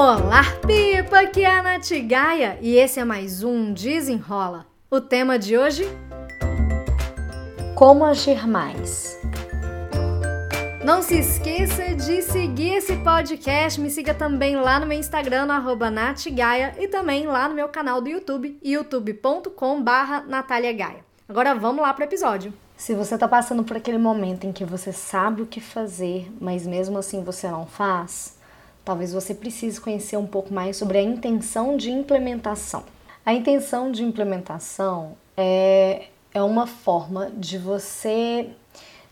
[0.00, 1.22] Olá, Pipa!
[1.22, 4.64] Aqui é a Nath Gaia e esse é mais um Desenrola.
[4.88, 5.88] O tema de hoje?
[7.74, 9.18] Como agir mais.
[10.84, 13.80] Não se esqueça de seguir esse podcast.
[13.80, 18.00] Me siga também lá no meu Instagram, no natgaia, e também lá no meu canal
[18.00, 20.24] do YouTube, youtube.com barra
[21.28, 22.54] Agora vamos lá para o episódio.
[22.76, 26.64] Se você está passando por aquele momento em que você sabe o que fazer, mas
[26.64, 28.37] mesmo assim você não faz,
[28.88, 32.84] talvez você precise conhecer um pouco mais sobre a intenção de implementação.
[33.24, 38.48] A intenção de implementação é, é uma forma de você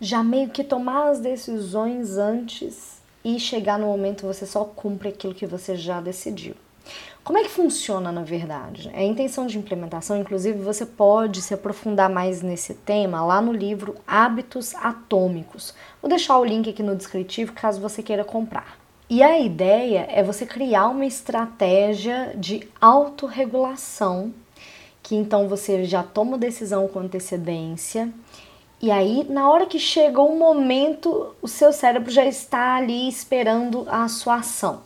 [0.00, 5.34] já meio que tomar as decisões antes e chegar no momento você só cumpre aquilo
[5.34, 6.54] que você já decidiu.
[7.24, 8.92] Como é que funciona na verdade?
[8.94, 13.96] A intenção de implementação, inclusive você pode se aprofundar mais nesse tema lá no livro
[14.06, 15.74] Hábitos Atômicos.
[16.00, 18.83] Vou deixar o link aqui no descritivo caso você queira comprar.
[19.08, 24.32] E a ideia é você criar uma estratégia de autorregulação,
[25.02, 28.10] que então você já toma decisão com antecedência,
[28.80, 33.86] e aí na hora que chega o momento, o seu cérebro já está ali esperando
[33.88, 34.82] a sua ação.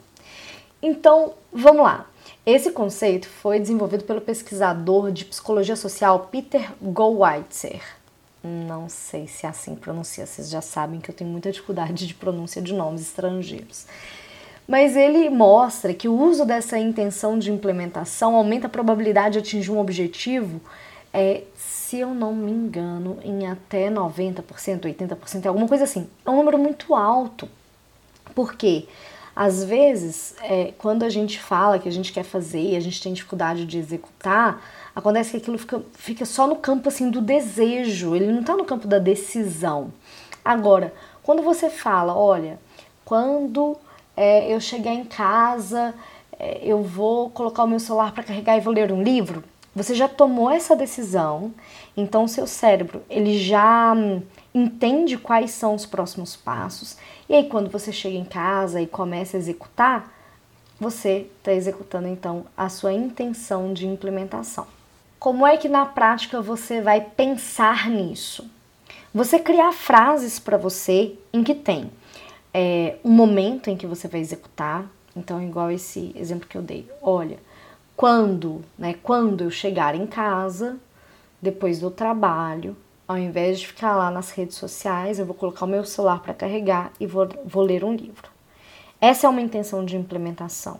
[0.82, 2.06] Então, vamos lá.
[2.44, 7.97] Esse conceito foi desenvolvido pelo pesquisador de psicologia social Peter Goldwitzer.
[8.48, 12.06] Não sei se é assim que pronuncia, vocês já sabem que eu tenho muita dificuldade
[12.06, 13.86] de pronúncia de nomes estrangeiros.
[14.66, 19.70] Mas ele mostra que o uso dessa intenção de implementação aumenta a probabilidade de atingir
[19.70, 20.60] um objetivo,
[21.12, 24.42] é, se eu não me engano, em até 90%,
[24.80, 26.08] 80%, alguma coisa assim.
[26.24, 27.48] É um número muito alto.
[28.34, 28.86] Por quê?
[28.86, 32.80] Porque às vezes, é, quando a gente fala que a gente quer fazer e a
[32.80, 34.60] gente tem dificuldade de executar,
[34.96, 38.64] acontece que aquilo fica, fica só no campo assim do desejo, ele não está no
[38.64, 39.92] campo da decisão.
[40.44, 42.58] Agora, quando você fala, olha,
[43.04, 43.76] quando
[44.16, 45.94] é, eu chegar em casa,
[46.36, 49.94] é, eu vou colocar o meu celular para carregar e vou ler um livro, você
[49.94, 51.54] já tomou essa decisão,
[51.96, 54.20] então seu cérebro ele já hum,
[54.62, 56.96] entende quais são os próximos passos,
[57.28, 60.12] e aí quando você chega em casa e começa a executar,
[60.80, 64.66] você está executando então a sua intenção de implementação.
[65.18, 68.48] Como é que na prática você vai pensar nisso?
[69.12, 71.90] Você criar frases para você em que tem
[72.54, 74.86] é, um momento em que você vai executar.
[75.16, 76.88] Então, igual esse exemplo que eu dei.
[77.02, 77.38] Olha,
[77.96, 78.94] quando, né?
[79.02, 80.76] Quando eu chegar em casa,
[81.42, 82.76] depois do trabalho,
[83.08, 86.34] ao invés de ficar lá nas redes sociais, eu vou colocar o meu celular para
[86.34, 88.28] carregar e vou, vou ler um livro.
[89.00, 90.78] Essa é uma intenção de implementação.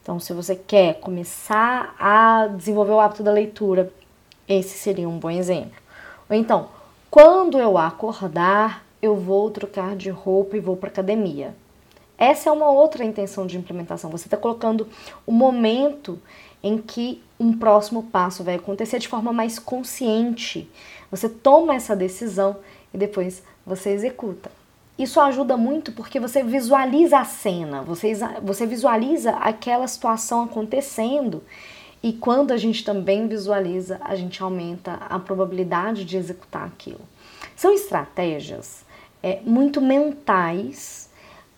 [0.00, 3.92] Então, se você quer começar a desenvolver o hábito da leitura,
[4.46, 5.82] esse seria um bom exemplo.
[6.30, 6.68] Ou então,
[7.10, 11.56] quando eu acordar, eu vou trocar de roupa e vou para academia.
[12.16, 14.10] Essa é uma outra intenção de implementação.
[14.10, 14.86] Você está colocando
[15.26, 16.20] o momento
[16.64, 20.66] em que um próximo passo vai acontecer de forma mais consciente.
[21.10, 22.56] Você toma essa decisão
[22.92, 24.50] e depois você executa.
[24.98, 31.42] Isso ajuda muito porque você visualiza a cena, você, você visualiza aquela situação acontecendo
[32.02, 37.00] e quando a gente também visualiza, a gente aumenta a probabilidade de executar aquilo.
[37.54, 38.84] São estratégias
[39.22, 41.10] é, muito mentais,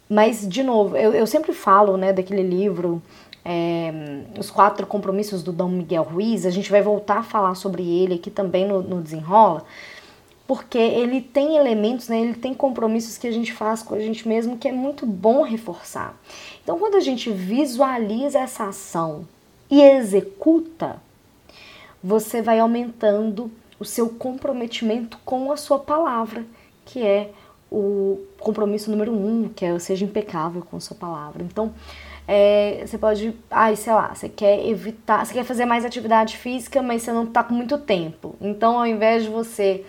[0.09, 3.03] mas, de novo, eu, eu sempre falo né, daquele livro
[3.49, 3.93] é,
[4.37, 8.15] Os Quatro Compromissos do Dom Miguel Ruiz, a gente vai voltar a falar sobre ele
[8.15, 9.65] aqui também no, no Desenrola,
[10.49, 14.27] porque ele tem elementos, né, ele tem compromissos que a gente faz com a gente
[14.27, 16.17] mesmo que é muito bom reforçar.
[16.63, 19.27] Então, quando a gente visualiza essa ação
[19.71, 21.01] e executa,
[22.03, 26.45] você vai aumentando o seu comprometimento com a sua palavra,
[26.85, 27.31] que é
[27.71, 31.43] o compromisso número um, que é seja impecável com a sua palavra.
[31.43, 31.73] Então,
[32.29, 36.83] é, você pode, ai, sei lá, você quer evitar, você quer fazer mais atividade física,
[36.83, 38.35] mas você não tá com muito tempo.
[38.41, 39.85] Então, ao invés de você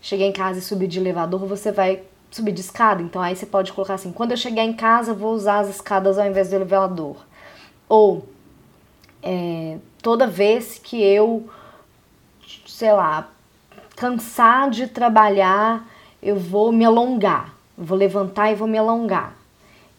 [0.00, 3.02] chegar em casa e subir de elevador, você vai subir de escada.
[3.02, 6.18] Então, aí você pode colocar assim: quando eu chegar em casa, vou usar as escadas
[6.18, 7.16] ao invés do elevador.
[7.86, 8.26] Ou,
[9.22, 11.46] é, toda vez que eu,
[12.66, 13.28] sei lá,
[13.94, 15.86] cansar de trabalhar,
[16.22, 17.54] eu vou me alongar.
[17.76, 19.41] vou levantar e vou me alongar.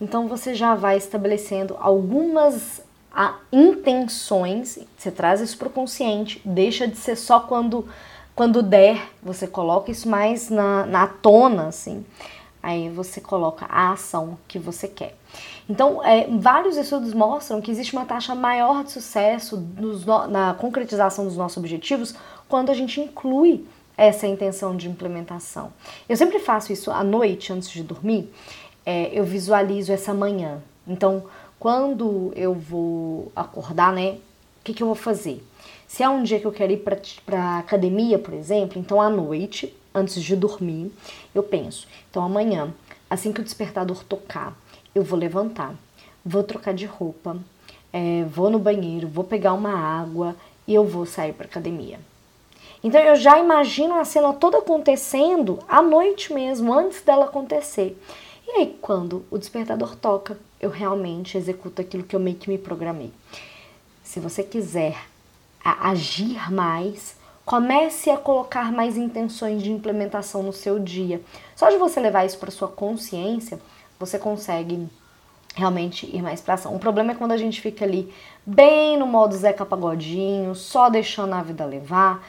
[0.03, 6.85] Então você já vai estabelecendo algumas a, intenções, você traz isso para o consciente, deixa
[6.85, 7.87] de ser só quando,
[8.35, 12.05] quando der, você coloca isso mais na, na tona, assim.
[12.61, 15.15] Aí você coloca a ação que você quer.
[15.69, 21.23] Então, é, vários estudos mostram que existe uma taxa maior de sucesso nos, na concretização
[21.23, 22.13] dos nossos objetivos
[22.49, 23.65] quando a gente inclui
[23.95, 25.71] essa intenção de implementação.
[26.09, 28.29] Eu sempre faço isso à noite antes de dormir
[28.85, 30.61] é, eu visualizo essa manhã.
[30.87, 31.23] Então,
[31.59, 34.17] quando eu vou acordar, né?
[34.59, 35.41] O que, que eu vou fazer?
[35.87, 36.83] Se é um dia que eu quero ir
[37.25, 40.91] para academia, por exemplo, então à noite, antes de dormir,
[41.35, 42.73] eu penso, então amanhã,
[43.09, 44.57] assim que o despertador tocar,
[44.95, 45.75] eu vou levantar,
[46.25, 47.37] vou trocar de roupa,
[47.91, 50.35] é, vou no banheiro, vou pegar uma água
[50.67, 51.99] e eu vou sair para academia.
[52.83, 57.97] Então eu já imagino a cena toda acontecendo à noite mesmo, antes dela acontecer.
[58.53, 62.57] E aí, quando o despertador toca, eu realmente executo aquilo que eu meio que me
[62.59, 63.11] programei.
[64.03, 64.95] Se você quiser
[65.63, 71.19] agir mais, comece a colocar mais intenções de implementação no seu dia.
[71.55, 73.59] Só de você levar isso para sua consciência,
[73.99, 74.87] você consegue
[75.55, 76.75] realmente ir mais para ação.
[76.75, 78.13] O problema é quando a gente fica ali
[78.45, 82.23] bem no modo Zeca Pagodinho, só deixando a vida levar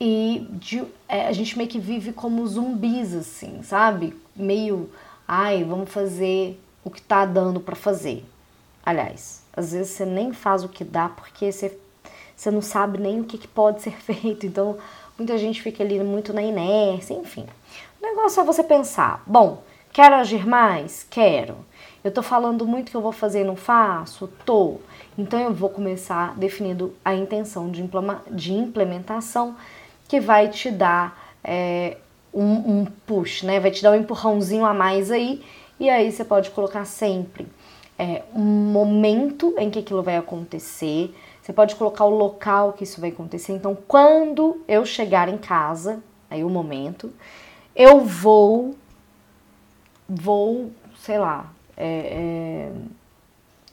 [0.00, 4.14] e de, é, a gente meio que vive como zumbis assim, sabe?
[4.34, 4.90] Meio,
[5.26, 8.24] ai, vamos fazer o que tá dando para fazer.
[8.84, 11.76] Aliás, às vezes você nem faz o que dá porque você,
[12.36, 14.46] você não sabe nem o que, que pode ser feito.
[14.46, 14.78] Então,
[15.18, 17.46] muita gente fica ali muito na inércia, enfim.
[18.00, 19.62] O negócio é você pensar, bom,
[19.92, 21.04] quero agir mais?
[21.10, 21.56] Quero.
[22.04, 24.28] Eu tô falando muito que eu vou fazer e não faço?
[24.44, 24.78] Tô.
[25.18, 27.82] Então eu vou começar definindo a intenção de,
[28.52, 29.56] implementação
[30.06, 31.96] que vai te dar é,
[32.36, 33.58] um, um push, né?
[33.58, 35.42] Vai te dar um empurrãozinho a mais aí.
[35.80, 37.48] E aí você pode colocar sempre
[37.98, 41.14] é, um momento em que aquilo vai acontecer.
[41.40, 43.52] Você pode colocar o local que isso vai acontecer.
[43.52, 47.10] Então, quando eu chegar em casa, aí o momento,
[47.74, 48.74] eu vou,
[50.08, 52.72] vou, sei lá, é, é,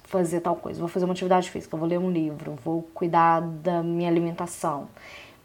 [0.03, 3.81] fazer tal coisa, vou fazer uma atividade física, vou ler um livro, vou cuidar da
[3.81, 4.87] minha alimentação.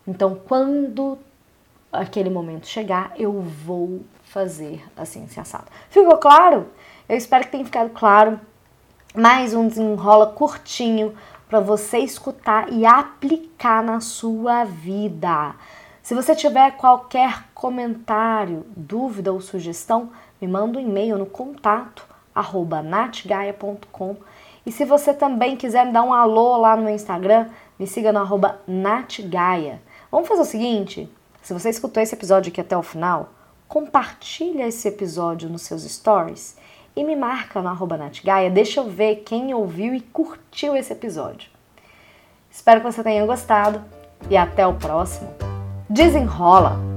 [0.07, 1.19] Então, quando
[1.93, 5.67] aquele momento chegar, eu vou fazer assim, se assado.
[5.91, 6.67] Ficou claro?
[7.09, 8.39] Eu espero que tenha ficado claro.
[9.15, 11.15] Mais um desenrola curtinho
[11.49, 15.55] para você escutar e aplicar na sua vida.
[16.03, 22.83] Se você tiver qualquer comentário, dúvida ou sugestão, me manda um e-mail no contato arroba
[22.83, 24.17] natgaia.com.
[24.65, 27.49] E se você também quiser me dar um alô lá no Instagram,
[27.79, 29.83] me siga no arroba natgaia.
[30.11, 31.11] Vamos fazer o seguinte,
[31.49, 33.31] se você escutou esse episódio aqui até o final,
[33.67, 36.59] compartilha esse episódio nos seus stories
[36.95, 41.49] e me marca no arroba natgaia, deixa eu ver quem ouviu e curtiu esse episódio.
[42.51, 43.83] Espero que você tenha gostado
[44.29, 45.33] e até o próximo.
[45.89, 46.88] Desenrola!